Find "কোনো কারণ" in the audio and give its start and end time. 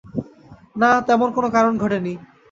1.31-1.73